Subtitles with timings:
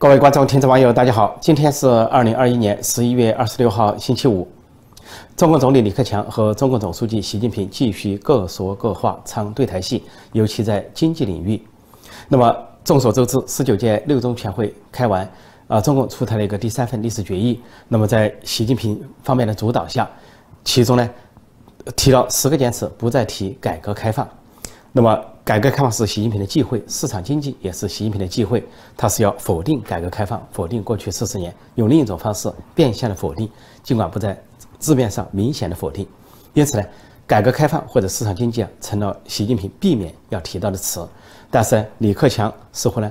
[0.00, 1.36] 各位观众、听众、网友，大家好！
[1.40, 4.46] 今天是二零二一年十一月二十六号，星期五。
[5.36, 11.60] 中共总理李克强和中共总书记习近平继续各说各话，唱对台戏，尤其在经济领域。
[12.28, 15.28] 那么，众所周知，十九届六中全会开完，
[15.66, 17.60] 啊，中共出台了一个第三份历史决议。
[17.88, 20.08] 那么，在习近平方面的主导下，
[20.62, 21.10] 其中呢，
[21.96, 24.28] 提了十个坚持，不再提改革开放。
[24.90, 28.66] 那么，改革开放是习近平的忌讳，市场经济也是习近平的忌讳。
[28.96, 33.48] 他是要否定改革开放，否定过去四十年，用另一种方式变相的否定，
[33.82, 34.36] 尽管不在
[34.78, 36.06] 字面上明显的否定。
[36.54, 36.84] 因此呢，
[37.26, 41.06] 改革开放或者市场经济啊，成了习近平避免要提到的词。
[41.50, 43.10] 但是李克强似乎呢，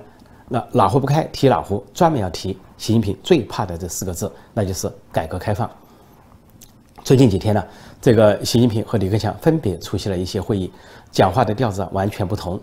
[0.50, 5.70] 那哪壶不开提哪壶，专门要提习近平最怕的这四个字，那就是改革开放。
[7.04, 7.64] 最近几天呢，
[8.02, 10.70] 这个习近平和李克强分别出席了一些会议，
[11.18, 12.62] 讲话的调子完全不同。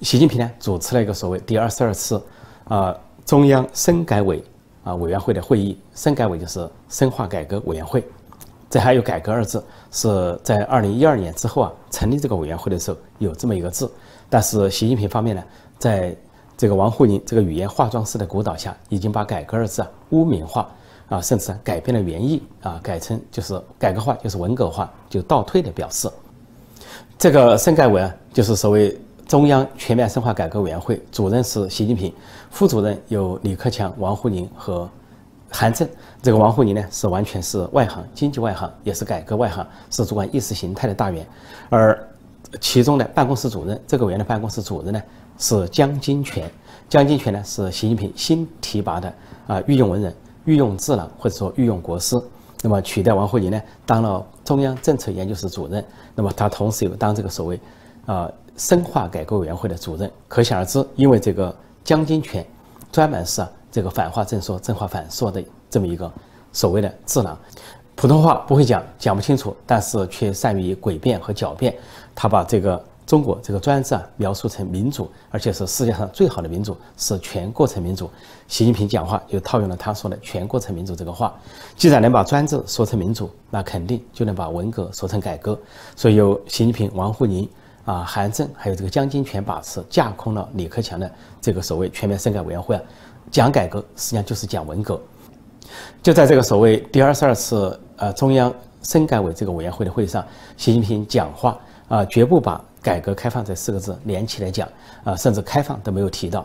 [0.00, 2.18] 习近平呢主持了一个所谓第二十二次，
[2.64, 4.42] 啊中央深改委
[4.82, 8.02] 啊委员会的会议，深改委就是深化改革委员会。
[8.70, 13.92] 这还有“改革”二字，是在二零一二年之后啊成立这个委员会的时候有这么一个字，
[14.30, 15.44] 但是习近平方面呢，
[15.78, 16.16] 在
[16.56, 20.66] 这个王沪宁这个语言化妆师的鼓捣下，已经把“改革”二字啊污名化。
[21.10, 26.10] 啊，甚至改变了原意啊，改成就是改革化，就是文革化，就倒退的表示。
[27.22, 32.12] 这个深改委啊，就是所谓中央全面深化改革委员会，主任是习近平，
[32.50, 34.90] 副主任有李克强、王沪宁和
[35.48, 35.88] 韩正。
[36.20, 41.24] 这个王沪宁呢，是完全是外行，经济外行，也是改革外行，是主管意识形态的大员。
[41.70, 41.96] 而
[42.60, 45.00] 其中的办公室主任，这个委员的办公室主任呢，
[45.38, 46.50] 是江金泉。
[46.88, 49.14] 江金泉呢，是习近平新提拔的
[49.46, 50.12] 啊御用文人。
[50.46, 52.20] 御用智囊或者说御用国师，
[52.62, 55.84] 那么取代王沪宁呢，当了中央政策研究室主任。
[56.14, 57.60] 那么他同时有当这个所谓，
[58.06, 60.10] 啊深化改革委员会的主任。
[60.28, 61.54] 可想而知，因为这个
[61.84, 62.46] 江金泉
[62.90, 66.10] 专门是啊这个反话正说、正话反说的这么一个
[66.52, 67.36] 所谓的智囊，
[67.96, 71.74] 普通话不会讲，讲不清楚，但是却善于诡辩和狡辩。
[72.14, 72.82] 他把这个。
[73.12, 78.10] 中国这个专制啊，描述成民主，而且是世界上最好的民主，是全过程民主。
[78.48, 81.38] 习近平讲话就套用了他说的“全过程民主”这个话。
[81.76, 85.60] 既然能把专制说成民主，那肯定就能把文革说成改革。
[85.94, 87.46] 所以由习近平、王沪宁
[87.84, 92.82] 啊、韩正还有这个江金泉把持，架空了李克强的这个所谓全面深改委员会啊，
[93.30, 94.98] 讲改革实际上就是讲文革。
[96.02, 98.50] 就在这个所谓第二十二次呃中央
[98.82, 100.24] 深改委这个委员会的会上，
[100.56, 102.58] 习近平讲话啊，绝不把。
[102.82, 104.68] 改革开放这四个字连起来讲
[105.04, 106.44] 啊，甚至开放都没有提到，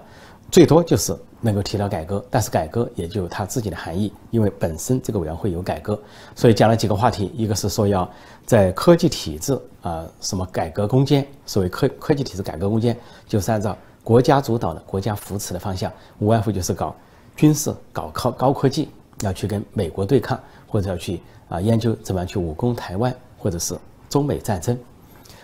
[0.52, 6.00] 最多就是能够提到改革，但是改革也就有它自己的含义，因为本身这个委员会有改革，
[6.36, 8.09] 所以讲了几个话题，一个是说要
[8.46, 12.96] 在科技体制啊什么改革攻坚，所谓科科技体制改革攻坚，
[13.28, 16.96] 就是按照国家主导的国家扶持的方向，无外乎就是搞
[17.36, 18.90] 军事、搞高高科技，
[19.22, 23.76] 要去跟美国对抗，或者要去啊研究怎么样去武攻台湾，或者是
[24.08, 24.78] 中美战争。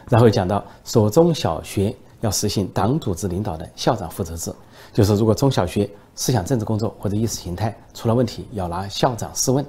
[0.10, 4.54] 然后讲到说中小学要实行党组织领导的校长负责制，
[4.92, 9.66] 就是如果中小学思想政治工作或者意识形态出了问题，要拿校长试问。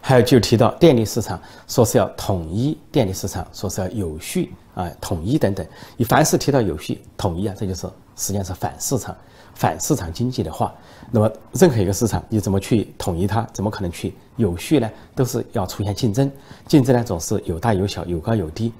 [0.00, 5.66] 还有就提到电力市场，说是要统一电力市场，说是要有序啊统一等等。
[5.96, 7.82] 你凡是提到有序统一啊，这就是
[8.14, 9.16] 实际上是反市场、
[9.54, 10.72] 反市场经济的话。
[11.10, 13.44] 那么任何一个市场，你怎么去统一它？
[13.52, 14.88] 怎么可能去有序呢？
[15.12, 16.30] 都是要出现竞争，
[16.68, 18.72] 竞争呢总是有大有小，有高有低。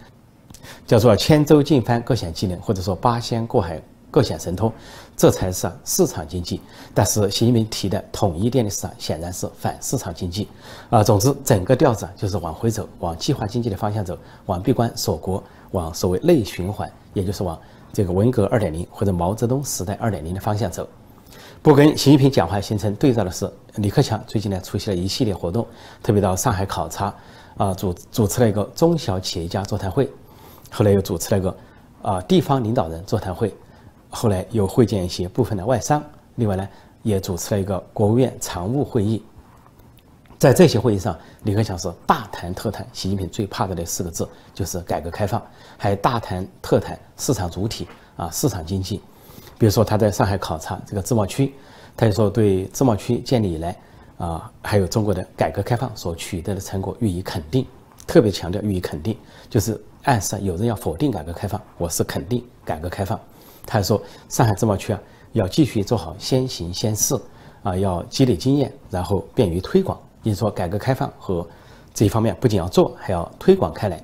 [0.86, 3.80] 叫做千舟竞帆各显技能，或者说八仙过海
[4.10, 4.72] 各显神通，
[5.16, 6.60] 这才是市场经济。
[6.92, 10.48] 但是习近平提的统一电力市场显然是反市场经济
[10.88, 11.02] 啊。
[11.02, 14.16] 总之，整个调子就是往回走，往计划经济的方向走，
[14.46, 15.42] 往闭关锁国，
[15.72, 17.58] 往所谓内循环，也就是往
[17.92, 20.88] 这个文革二点零或者毛泽东时代二点零的方向走。
[21.60, 25.66] 不跟习近平讲话形成对照的是，李克强最近呢出席了一系列活动，
[26.02, 27.12] 特别到上海考察，
[27.56, 30.08] 啊主主持了一个中小企业家座谈会。
[30.74, 31.56] 后来又主持了一个
[32.02, 33.54] 啊地方领导人座谈会，
[34.10, 36.02] 后来又会见一些部分的外商，
[36.34, 36.68] 另外呢
[37.04, 39.22] 也主持了一个国务院常务会议。
[40.36, 45.40] 在这些会议上，李克强是大谈特谈习近平最怕的那四个字，就是改革开放，
[45.78, 49.00] 还大谈特谈市场主体啊市场经济。
[49.56, 51.54] 比如说他在上海考察这个自贸区，
[51.96, 53.76] 他就说对自贸区建立以来
[54.18, 57.64] 啊还有中国的改革开放所取得的成果予以肯定，
[58.06, 59.16] 特别强调予以肯定，
[59.48, 59.80] 就是。
[60.04, 63.18] 暗示有人要否定改革开放，我是肯定改革开放。
[63.64, 63.98] 他还说，
[64.28, 65.00] 上海自贸区啊，
[65.32, 67.14] 要继续做好先行先试，
[67.62, 69.98] 啊，要积累经验，然后便于推广。
[70.22, 71.48] 也就是说，改革开放和
[71.94, 73.98] 这一方面不仅要做，还要推广开来。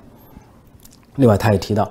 [1.17, 1.87] 另外，他也提到，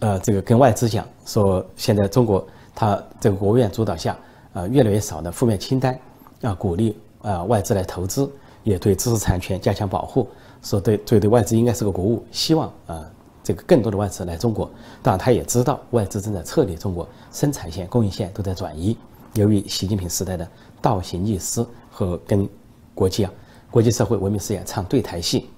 [0.00, 4.14] 呃，这个跟外资讲说，现在中国他这个国务院主导下，
[4.52, 5.98] 呃越来越少的负面清单，
[6.42, 8.30] 啊，鼓励啊外资来投资，
[8.68, 10.28] 也对知识产权加强保护，
[10.62, 13.10] 说对对对外资应该是个鼓舞，希望啊
[13.42, 14.70] 这个更多的外资来中国。
[15.02, 18.94] 当然，他也知道外资正在撤离中国，生产线、供应线都在转移。
[19.32, 20.46] 由于习近平时代的
[20.82, 22.46] 倒行逆施和跟
[22.94, 23.32] 国际啊
[23.70, 25.48] 国际社会文明事业唱对台戏。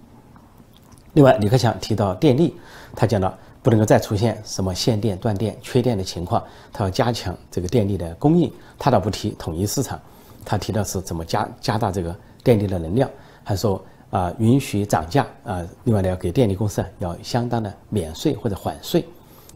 [1.14, 2.54] 另外，李克强提到电力，
[2.94, 6.40] 他讲到不能够再出现什么限电、断电、缺电的情况，
[6.72, 8.52] 他要加强这个电力的供应。
[8.78, 9.98] 他倒不提统一市场，
[10.44, 13.08] 他提到是怎么加加大这个电力的能量，
[13.44, 19.06] 还说啊允许涨价啊，另外呢要给电力公司啊要相当的免税或者缓税，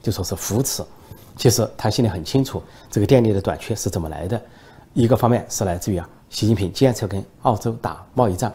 [0.02, 0.82] 就说是扶持。
[1.36, 4.40] 其实他心里很清楚，这个电力的短缺是怎么来的，
[4.92, 8.52] 一个方面是来自于啊习近平坚持跟澳洲打贸易战。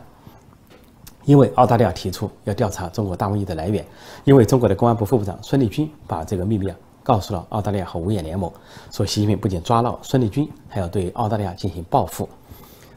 [1.26, 3.86] 因为澳大利亚提出要调查中国大瘟疫的来源，
[4.24, 8.52] 因为中国的公安部副部长孙立军把这个秘密啊告诉了澳大利亚和五眼联盟，
[8.90, 12.28] 说习近平不仅抓了孙立军，还要对澳大利亚进行报复。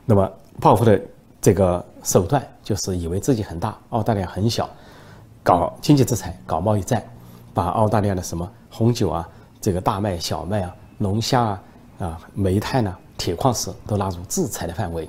[0.07, 0.31] 那么
[0.61, 0.99] 报复的
[1.43, 4.67] 这个手段就是以为自己很大，澳大利亚很小，
[5.43, 7.05] 搞经济制裁，搞贸易战，
[7.53, 9.29] 把澳大利亚的什么红酒啊、
[9.61, 11.63] 这个大麦、小麦啊、龙虾啊、
[11.99, 15.07] 啊煤炭呢、铁矿石都纳入制裁的范围。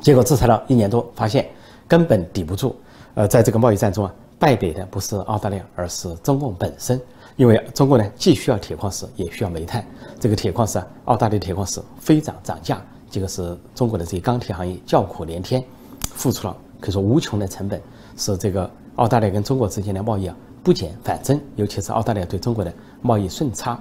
[0.00, 1.46] 结果制裁了一年多，发现。
[1.88, 2.74] 根本抵不住，
[3.14, 7.00] 呃，在这个贸易战中啊，败北的不是澳大利亚，而是中共本身。
[7.36, 9.86] 因为中国呢，既需要铁矿石，也需要煤炭。
[10.18, 15.62] 这个铁矿石啊，澳大利亚铁矿石飞涨涨价，这个是中国的这些钢铁行业叫苦连天，
[16.02, 17.80] 付出了可以说无穷的成本，
[18.16, 22.72] 使这个澳大利亚跟中国之间的贸易啊不减反增，尤其是澳大利亚对中国的
[23.02, 23.78] 贸易顺差。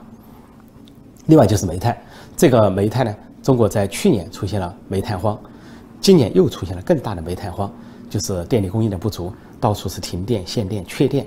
[1.27, 1.97] 另外就是煤炭，
[2.37, 5.39] 这个煤炭呢，中国在去年出现了煤炭荒，
[5.99, 7.71] 今年又出现了更大的煤炭荒。
[8.07, 11.25] 就是电力供应的不足，到处是停电、限电、缺电。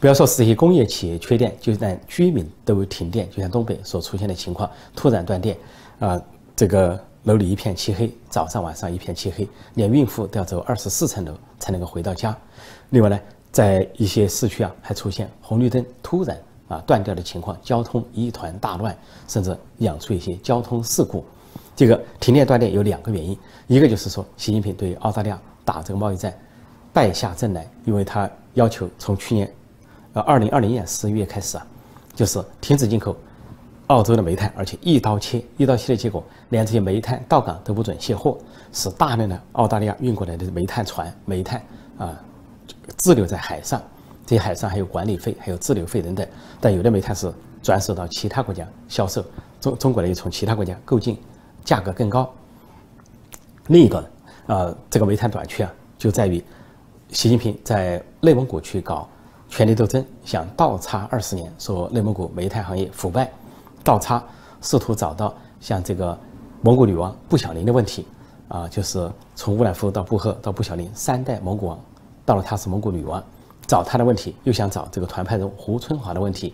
[0.00, 3.28] 不要说是这些工业企业缺电，就连居民都停电。
[3.30, 5.58] 就像东北所出现的情况，突然断电，
[5.98, 6.18] 啊，
[6.56, 12.34] 这个楼里一片漆黑，早上晚上一片漆黑，连孕妇都要走二十四层楼才能够回到家。
[12.90, 13.20] 另外呢，
[13.52, 16.36] 在一些市区啊，还出现红绿灯突然
[16.68, 18.96] 啊断掉的情况，交通一团大乱，
[19.28, 21.22] 甚至养出一些交通事故。
[21.76, 25.38] 这个停电断电有两个原因，一个就是说习近平对澳大利亚。
[25.62, 26.32] 打这个贸易战，
[26.92, 29.52] 败下阵来，因为他要求从去年，
[30.12, 31.66] 呃，二零二零年十一月开始啊，
[32.14, 33.16] 就是停止进口
[33.88, 38.36] 澳洲的煤炭，而且一刀切，一刀切的结果，连这些煤炭到港都不准卸货，
[38.72, 41.62] 使大量的澳大利亚运过来的煤炭船、煤炭
[41.98, 42.20] 啊
[42.96, 43.80] 滞留在海上，
[44.26, 46.26] 这些海上还有管理费、还有滞留费等等。
[46.60, 49.24] 但有的煤炭是转手到其他国家销售，
[49.60, 51.18] 中中国呢又从其他国家购进，
[51.64, 52.32] 价格更高。
[53.68, 54.04] 另一个。
[54.48, 56.40] 呃，这个煤炭短缺啊，就在于
[57.08, 59.08] 习近平在内蒙古去搞
[59.48, 63.28] 权力斗争，想倒插二十年，说内蒙古煤炭行业腐败，
[63.86, 64.20] 倒插，
[64.60, 66.18] 试图找到像这个
[66.60, 68.04] 蒙古女王布小林的问题，
[68.48, 71.78] 啊，就是从乌兰夫到布赫到布小林三代蒙古王，
[72.24, 73.22] 到了她是蒙古女王，
[73.64, 76.52] 找她的问题，又想找这个团派人胡春华的问题。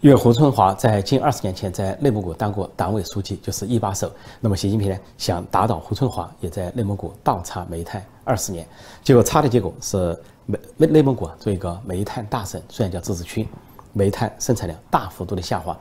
[0.00, 4.10] 因为胡春华在近二十年前在内蒙古当过党委书记，就是一把手。
[4.40, 8.66] 那么习近平呢，想打倒胡春华，也在内蒙古倒插煤炭二十年。
[9.04, 13.46] 结果插的结果是，内内内蒙古做一个煤炭大省，虽然叫自治区，
[13.92, 15.78] 煤炭生产量大幅度的下滑。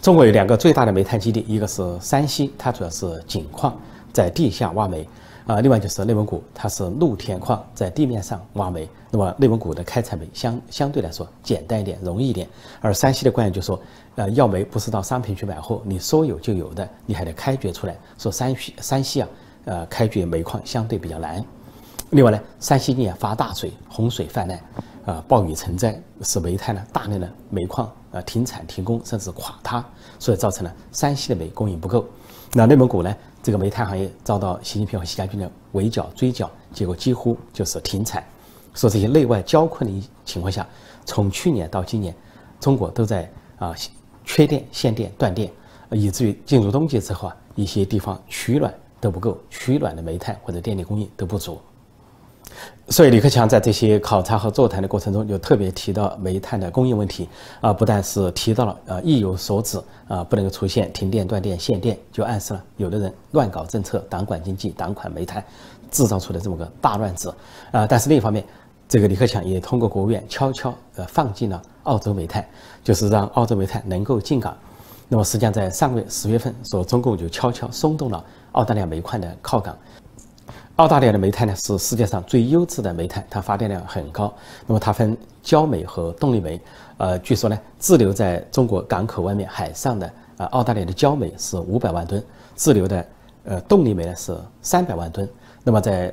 [0.00, 3.76] 中国有两个最大的煤炭基地，一个是山西，它主要是井矿，
[4.12, 5.06] 在地下挖煤。
[5.46, 8.88] 啊，另外就是内蒙古，它是露天矿，在地面上挖煤。
[9.10, 12.48] 那么内蒙古的开采煤相相对来说简单一点，容易一点。
[12.80, 13.78] 而山西的官员就说，
[14.14, 17.94] 呃，要煤不是到商品去买货，你说有就有的，你还得开掘出来。
[18.16, 19.28] 说山西山西啊，
[19.66, 21.44] 呃，开掘煤矿相对比较难。
[22.08, 24.58] 另外呢，山西今年发大水，洪水泛滥，
[25.04, 29.84] 啊，暴雨成灾，使煤炭呢大量的煤矿啊停产停工，甚至垮塌，
[30.18, 32.06] 所以造成了山西的煤供应不够。
[32.52, 33.14] 那内蒙古呢？
[33.42, 38.24] 这个煤炭行业遭到习近平和习家军的围剿追剿，结果几乎就是停产。
[38.72, 40.66] 说这些内外交困的情况下，
[41.04, 42.14] 从去年到今年，
[42.58, 43.74] 中国都在啊
[44.24, 45.52] 缺电、限电、断电，
[45.90, 51.60] 以至于进入冬季之后啊，一些地方取暖都不够，取暖的煤炭或者电力供应都不足。
[52.90, 57.26] 所以，李克强在这些考察和座谈的过程中，就特别提到煤炭的供应问题
[57.62, 65.42] 啊，不但是提到了呃意有所指啊，不能够出现停电、断电、限电，就暗示了有的人乱搞政策、党管经济、党管煤炭，
[65.90, 67.34] 制造出的这么个大乱子
[67.72, 67.86] 啊。
[67.86, 68.44] 但是另一方面，
[68.86, 72.46] 这个李克强也通过国务院悄悄呃放进了澳洲煤炭，
[72.82, 74.54] 就是让澳洲煤炭能够进港。
[75.08, 78.22] 那么实际上在上个月十月份，说中共就悄悄松动了
[78.52, 79.74] 澳大利亚煤矿的靠港。
[80.76, 84.34] 澳大利亚的煤炭呢是世界上最优质的煤炭，它发电量很高。
[84.66, 86.60] 那么它分焦煤和动力煤，
[86.98, 92.20] 呃，据说呢滞留在中国港口外面海上的啊，澳大利亚的焦煤是五百万吨，
[92.56, 93.06] 滞留的
[93.44, 95.28] 呃动力煤呢是三百万吨。
[95.62, 96.12] 那么在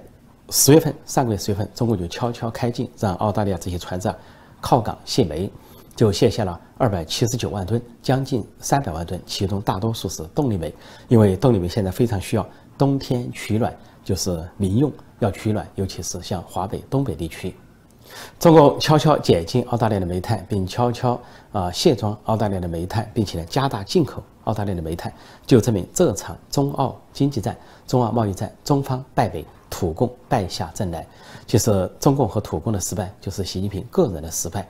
[0.51, 4.13] 十月份，上个月十月份，中国就悄悄开进，让澳大利亚这些船只
[4.59, 5.51] 靠港卸煤，
[5.95, 10.71] 就卸下了二百七十九万吨，将近三百万吨，其中大多数是动力煤，
[11.07, 17.55] 因为动力煤现在非常需要冬天取暖，就是民用要取暖，尤其是像华北、东北地区。
[18.39, 21.17] 中国悄悄解禁澳大利亚的煤炭，并悄悄
[21.53, 25.13] 啊卸装澳大利亚的煤炭，并且呢加大进口澳大利亚的煤炭，
[25.45, 27.55] 就证明这场中澳经济战、
[27.87, 31.07] 中澳贸易战，中方败北，土共败下阵来。
[31.47, 34.65] 其实中共和土共的失败，就是习近平个人的失败。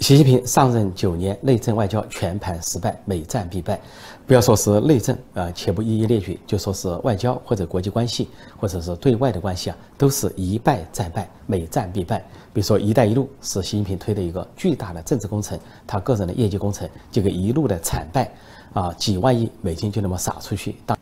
[0.00, 3.80] 习近平上任九年，内政外交全盘失败，每战必败。
[4.26, 8.28] 不要说是内政啊，且不一一列举，就说是外交或者国际关系，
[8.58, 12.18] 或者是对外的关系啊，都是一败再败，每战必败。
[12.52, 18.30] 比如说“一带一路”是习近平推的一个巨大的政治工程，他个人的业绩工程，这个一路的惨败，
[18.72, 20.76] 啊，几万亿美金就那么撒出去。
[20.84, 20.98] 当，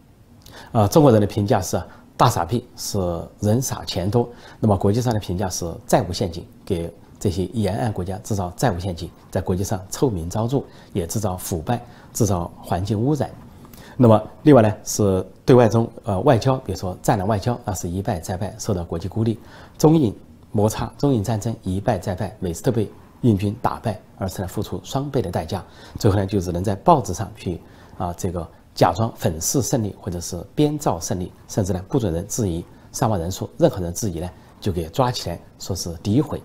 [0.73, 1.83] 啊，中国人的评价是
[2.19, 2.99] 大傻逼，是
[3.41, 4.29] 人傻钱多。
[4.61, 11.81] 那么国际上的评价是债务陷阱，给这些沿岸国家制造债务陷阱，在国际上臭名昭著，也制造腐败。
[12.15, 13.31] 制造环境污染，
[13.97, 19.37] 那么另外呢是对外中呃外交，比如说战狼外交，那是一败再败，受到国际孤立；
[19.77, 20.13] 中印
[20.51, 25.63] 摩擦、中印战争一败再败，每次都被印军打败，而且呢付出双倍的代价。
[25.97, 27.61] 最后呢就只能在报纸上去
[27.99, 28.49] 啊这个
[28.79, 34.31] 假装粉饰胜利，或者是编造胜利，甚至呢不准人质疑上万人数，任何人质疑呢
[34.61, 36.41] 就给抓起来说是诋毁，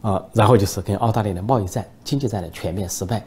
[0.00, 3.24] 啊，然后就是跟澳大利亚的贸易战、经济战的全面失败。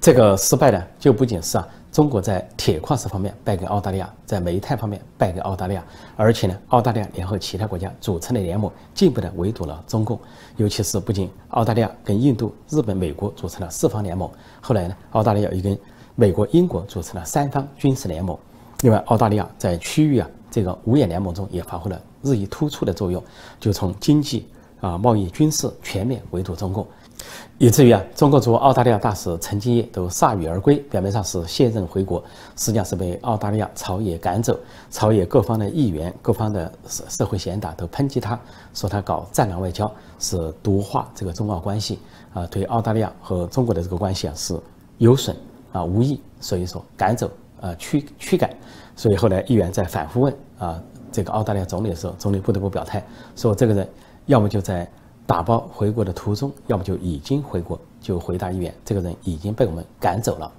[0.00, 5.84] 这个失败呢，就不仅是啊，中国在铁矿石方面败给澳大利亚，在煤炭方面败给澳大利亚，
[6.16, 10.18] 而且呢，澳大利亚联合其他国家组成的联盟进一步的围堵了中共。
[10.56, 14.28] 尤其是不仅澳大利亚跟印度、日本、美国组成了四方联盟，
[14.62, 15.78] 后来呢，澳大利亚又跟
[16.14, 18.36] 美国、英国组成了三方军事联盟。
[18.82, 23.22] 另外，澳大利亚在区域啊这个五眼联盟中也发挥了日益突出的作用，
[23.60, 24.46] 就从经济
[24.80, 26.86] 啊、贸易、军事全面围堵中共。
[27.56, 32.22] 以至于啊，中国驻澳大利亚大使陈金业都铩羽而归，表面上是卸任回国，
[32.56, 34.58] 实际上是被澳大利亚朝野赶走。
[34.90, 38.38] 朝野各方的议员、各方的社社会贤达都抨击他，
[38.74, 42.00] 说他搞战狼外交是毒化这个中澳关系
[42.34, 44.58] 啊，对澳大利亚和中国的这个关系啊是
[44.98, 45.36] 有损
[45.72, 48.48] 啊无意，所以说赶走啊驱驱赶。
[48.94, 53.88] 所以后来议员在反复问啊这个澳大利亚总理的时候，总理不得不表态说，这个人
[54.26, 54.88] 要么就在。
[55.24, 60.52] 打包回国的途中，要么就已经回国，就回答议员，这个人已经被我们赶走了。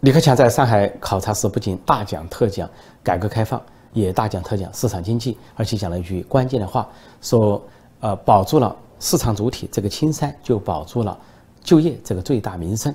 [0.00, 2.68] 李克强在上海考察时，不仅大讲特讲
[3.02, 3.60] 改革开放，
[3.94, 6.86] 也大讲特讲市场经济，而且讲了一句关键的话，
[7.22, 7.60] 说
[8.00, 11.18] ：“呃，保住了市场主体这个青山，就保住了
[11.62, 12.94] 就业这个最大民生。”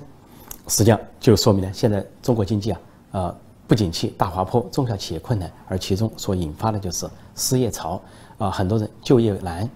[0.68, 2.80] 实际上就说明了现在中国经济啊，
[3.12, 8.00] 呃，不景气、大滑坡，中小企业困难，而其中所引发的就是失业潮
[8.38, 9.68] 啊，很多人就业难。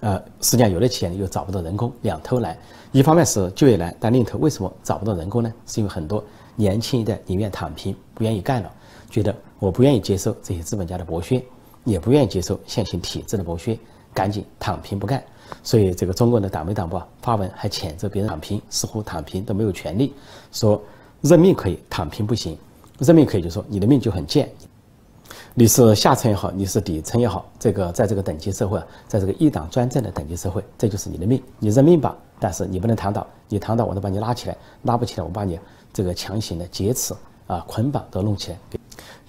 [0.00, 2.56] 呃，实际上有的企业又找不到人工，两头难。
[2.92, 5.52] 一方面是就业难，但另一头为什么找不到人工呢？
[5.66, 6.22] 是因为很多
[6.54, 8.72] 年轻一代宁愿躺平，不愿意干了，
[9.10, 11.44] 觉得我不愿意接受这些资本家的剥削，
[11.84, 13.78] 也不愿意接受现行体制的剥削，
[14.14, 15.22] 赶紧躺平不干。
[15.62, 20.12] 所以这个中国的党媒党报发文还谴责别人躺平，似乎躺平都没有权利，
[20.52, 20.80] 说
[21.20, 22.56] 认命可以，躺平不行。
[22.98, 24.48] 认命可以就说你的命就很贱。
[25.54, 32.16] 你是下层也好，你是底层也好，这个在这个等级社会啊，在这个一党专政的等级社会，这就是你的命，你认命吧。
[32.40, 35.58] 但是你不能躺倒，你躺倒我都把你拉起来，拉不起来我把你
[35.92, 37.12] 这个强行的劫持
[37.48, 38.58] 啊捆绑都弄起来，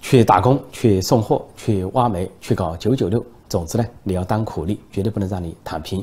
[0.00, 3.24] 去打工，去送货，去挖煤，去搞九九六。
[3.50, 6.02] 总之呢，你要当苦力，绝对不能让你躺平。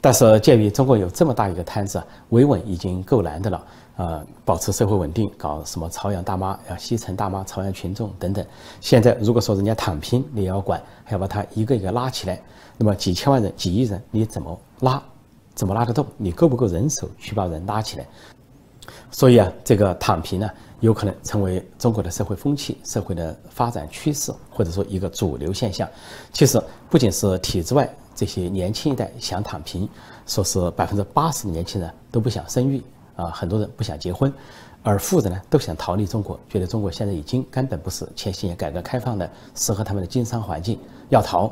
[0.00, 3.66] 但是鉴于中国有这么大一个摊子，维稳已经够难的了。
[3.96, 8.44] 呃，保持社会稳定，搞什么朝阳大妈、啊西城大妈、朝阳群众等等。
[8.80, 12.40] 现在如果说人家躺平，你也要管，还要把他一个一个拉起来。
[12.76, 15.02] 那么几千万人、几亿人，你怎么拉？
[15.54, 16.06] 怎么拉得动？
[16.16, 18.06] 你够不够人手去把人拉起来？
[19.10, 20.50] 所以啊，这个躺平呢，
[20.84, 25.88] 有可能成为中国的社会风气、社会的发展趋势，或者说一个主流现象。
[26.30, 29.88] 其实不仅是体制外这些年轻一代想躺平，
[30.26, 32.82] 说是百分之八十的年轻人都不想生育。
[33.16, 34.30] 啊，很多人不想结婚，
[34.82, 41.50] 而富人呢都想逃离中国，觉得中国现在已经根本不是前些年改革开放的适合他们的经商环境，要逃，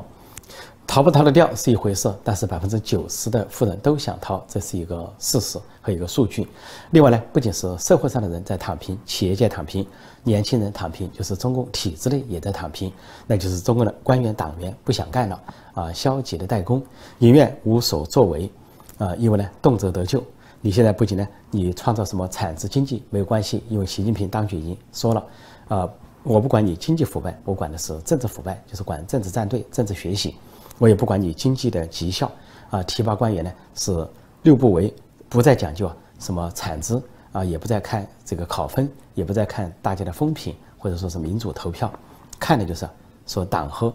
[0.85, 6.47] 逃不逃得掉是一回事，但是百分之九十的富人都想逃，这是一个事实和一个数据。
[6.91, 9.85] 另外呢，不仅是社会上的人在躺平，企业界躺平，
[10.23, 12.91] 年轻人躺平，就是中共体制内也在躺平，
[13.25, 15.41] 那就是中国的官员党员不想干了
[15.73, 16.83] 啊，消极的怠工，
[17.17, 18.51] 宁愿无所作为，
[18.97, 20.23] 啊，因为呢动辄得咎。
[20.61, 25.25] 你现在不仅呢，你创造什么产值经济没有关系，因为习近平当局已经说了，
[25.69, 25.89] 啊，
[26.23, 30.35] 我不管你经济腐败，我管的是政治腐败，就是管政治站队、政治学习，
[30.77, 32.31] 我也不管你经济的绩效，
[32.69, 34.07] 啊，提拔官员呢是
[34.41, 34.93] 六不为，
[35.29, 37.01] 不再讲究什么产值，
[37.31, 41.91] 啊，也不再看这个考分，也不再看大家的风评，或者说是民主投票，
[42.39, 42.87] 看的就是
[43.27, 43.93] 说党和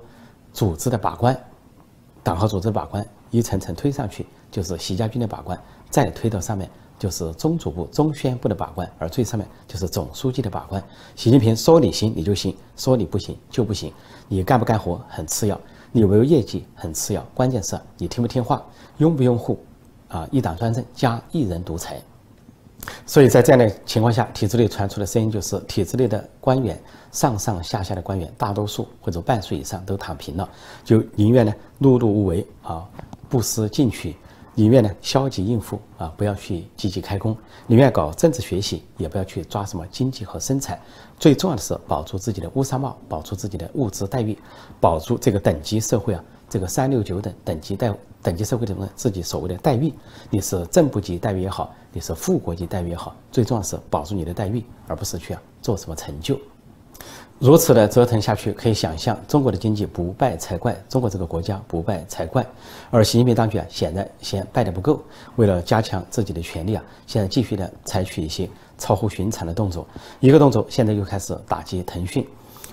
[0.52, 1.38] 组织的把关，
[2.22, 4.26] 党和组织的把关一层层推上去。
[4.50, 6.66] 就是习家军的把关，再推到上面
[6.98, 10.82] 就是中组部、中宣部的把关，而最上面就是总书记的把关。
[11.14, 13.92] 习近平说你行你就行，说你不行就不行。
[14.26, 15.60] 你干不干活很次要，
[15.92, 18.64] 你有没有业绩很次要，关键是你听不听话，
[18.98, 19.58] 拥不拥护
[20.08, 22.00] 啊一党专政加一人独裁。
[23.04, 26.80] 所以在这样的情况下，体制内传出的声音就是，体制内的官员
[27.10, 30.48] 上上下下的官员，大多数或者半数以上都躺平了，
[30.84, 32.88] 就宁愿呢碌碌无为啊，
[33.28, 34.16] 不思进取。
[34.58, 37.32] 宁愿呢消极应付啊，不要去积极开工；
[37.68, 40.76] 宁愿搞政治学习，也不要去抓什么经济和生产。
[41.16, 44.36] 最重要的是保住自己的乌纱帽，保住自己的物质待遇，
[44.80, 49.94] 保住这个等级社会啊，这个三六九等等级待等级社会的自己所谓的待遇。
[50.28, 56.36] 你是正部级待遇也好，你是副国级待遇也好，最重要是保住你的待遇，而不是去啊做什么成就。
[57.38, 62.44] 如此的折腾下去，可以想象中国的经济不败才怪，中国这个国家不败才怪。
[62.90, 65.00] 而习近平当局啊，显然嫌败得不够，
[65.36, 69.86] 为了加强自己的权力啊，现在继续的采取一些超乎寻常的动作。
[70.18, 72.26] 一个动作，现在又开始打击腾讯。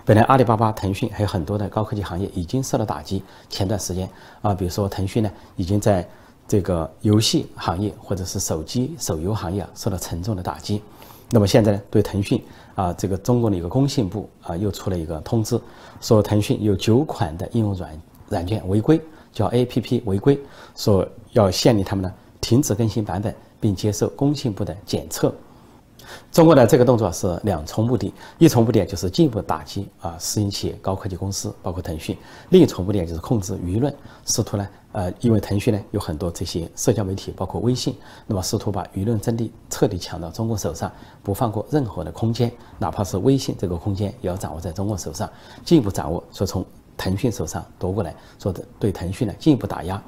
[0.04, 3.24] 本来阿里巴巴、腾讯还有很多的高科技行业已经受到打击。
[3.50, 4.10] 前段时间
[4.42, 6.08] 啊，比如说腾讯呢，已经在
[6.48, 10.82] 这个游戏行业或者是手机手游行业啊，受到沉重的打击。
[11.30, 12.44] 那么现在呢，对腾讯。
[12.76, 15.58] 啊，这个中国的一个工信部啊，又出了一个通知，
[16.02, 19.00] 说腾讯有九款的应用软软件违规，
[19.32, 20.38] 叫 A P P 违规，
[20.76, 25.34] 说要限令他们呢停止更新版本，并接受工信部的检测。
[26.34, 32.14] 中国的这个动作是两重目的，一重目的就是进一步打击啊私营企业、高科技公司，包括腾讯；
[32.50, 37.94] 另一重目的就是控制舆论，试图呢，呃，因为腾讯呢有很多这些社交媒体，包括微信，
[38.26, 40.90] 那么试图把舆论阵地彻底抢到中国手上，
[41.22, 45.30] 不放过任何的空间，哪怕是微信这个空间也要掌握在中国手上，
[45.66, 50.02] 进一步掌握，说从腾讯手上夺过来，说的对腾讯呢进一步打压，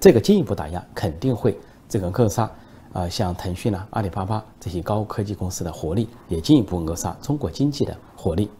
[0.00, 2.50] 这个进一步打压肯定会这个扼杀。
[2.94, 8.50] 啊，像腾讯呢、阿里巴巴这些高科技公司的活力，也进一步扼杀中国经济的活力。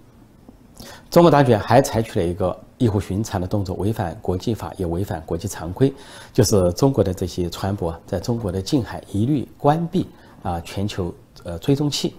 [1.11, 5.93] 中国当局还采取了一个异乎寻常的动作，违反国际法，也违反国际常规，
[6.33, 10.09] 就是中国的这些船舶在中国的近海一律关闭
[10.43, 11.15] 啊，全球
[11.45, 12.15] 呃追踪器，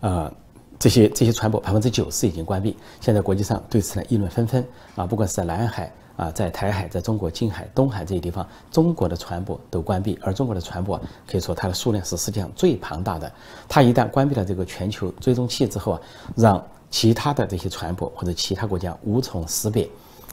[0.00, 0.32] 啊，
[0.78, 2.74] 这些这些船舶百分之九十已经关闭。
[2.98, 5.92] 现在国际上对此呢议论纷纷啊，不管是在南海。
[6.16, 10.98] 啊，在台海，在中国近海、东海这些地方，中国的船舶都关闭，而中国的船舶
[11.30, 13.30] 可以说它的数量是世界上最庞大的。
[13.68, 16.00] 它一旦关闭了这个全球追踪器之后啊，
[16.34, 19.86] 让其他的这些船舶或者其他国家无从识别，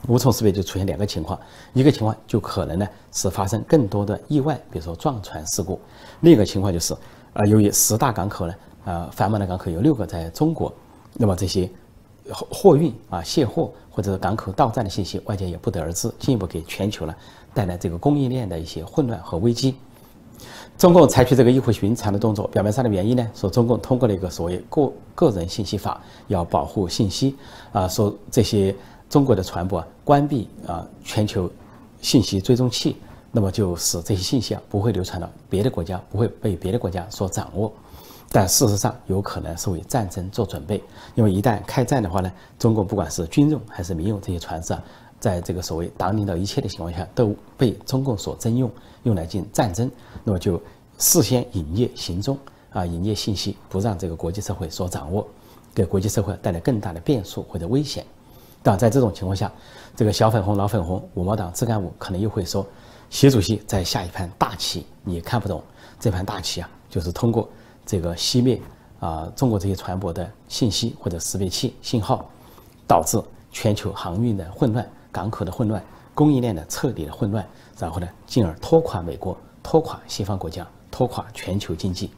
[0.08, 1.38] 无从识别就出现两个情况：
[1.72, 5.78] 一个情况就可能呢是发生更多的意外，比如说撞船事故；
[6.20, 6.94] 另一个情况就是，
[7.32, 10.72] 啊，由于十大港口呢，啊，繁忙的港口有六个在中国，
[11.14, 11.70] 那么这些。
[12.32, 17.14] 货货运啊，卸货或者港口到站的信息，外界也不得而知，进一步给全球呢
[17.52, 19.74] 带来这个供应链的一些混乱和危机。
[20.78, 27.36] 中共采取这个异乎寻常的动作，表面上的原因呢，说中共通过了一个所谓个个人信息法，要保护信息
[27.74, 28.74] 啊，说这些
[29.08, 31.50] 中国的船舶关闭啊全球
[32.00, 32.96] 信息追踪器，
[33.30, 37.72] 那么就使这些信息啊不会流传到别的国家，不会被别的国家所掌握。
[38.30, 40.82] 但事实上，有可能是为战争做准备，
[41.14, 44.82] 因为一旦开战的话呢，中国不管是军用还是民用这些船只啊，
[45.20, 48.68] 在这个所谓党领导一切的情况下，都被中共所征用，
[49.04, 49.88] 用来进行战争，
[50.24, 50.60] 那么就
[50.98, 52.36] 事先隐匿行踪
[52.70, 55.24] 啊，隐匿信息，不让这个国际社会所掌握，
[55.72, 58.04] 给国际社会带来更大的变数或者危险。
[58.64, 59.52] 但在这种情况下，
[59.94, 62.66] 这个小粉红、老粉红、五毛党、自干五可能又会说，
[63.10, 65.62] 习主席在下一盘大棋，你看不懂
[66.00, 67.48] 这盘大棋啊，就是通过。
[67.86, 68.58] 这个熄灭
[68.98, 72.26] 啊，中国这些船舶的信息或者识别器信号，
[72.86, 73.22] 导致
[73.52, 77.46] 全球航运的混乱、港口的混乱、供应链的彻底的混乱，
[77.78, 82.10] 然后呢，进而拖垮美国、拖垮西方国家、拖垮全球经济。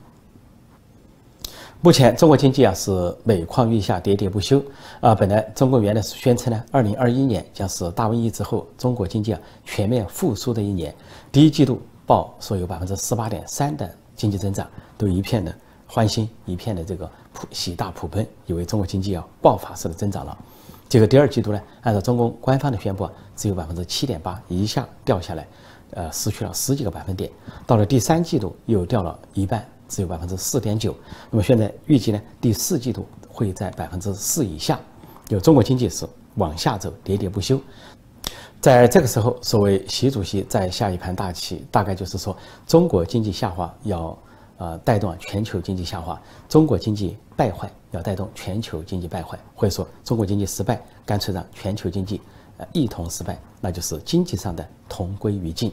[1.82, 4.62] 目前中国经济啊是每况愈下、喋喋不休
[5.00, 5.14] 啊。
[5.14, 10.94] 本来中国原来是宣称呢，二零二一年将是大瘟疫之后中国经济啊全面复苏的一年，
[11.30, 13.88] 第一季度报说有百分之十八点三的。
[14.16, 15.54] 经济增长都一片的
[15.86, 20.34] 欢欣，一片的这个普喜大普奔，以为中国经济要爆发式的增长了。
[20.88, 25.46] 结果第二季度呢，按照中共官方的宣布，只有百分之七点八，一下掉下来，
[25.90, 27.30] 呃，失去了十几个百分点。
[27.66, 30.94] 到了第三季度又掉了一半，只有百分之四点九。
[31.30, 34.78] 那么现在预计呢，第四季度会在百分之四以下。
[35.26, 37.60] 就中国经济是往下走，喋喋不休。
[38.60, 44.18] 在这个时候，所谓习主席在下一盘大棋，大概就是说，中国经济下滑要
[44.58, 52.20] 呃带动全球经济下滑，中国经济败坏要带动全球经济败坏，或者说中国经济失败，干脆让全球经济
[52.56, 55.72] 呃一同失败，那就是经济上的同归于尽。